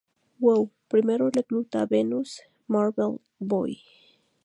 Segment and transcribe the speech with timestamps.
[0.43, 3.83] Woo primero recluta a Venus y Marvel Boy.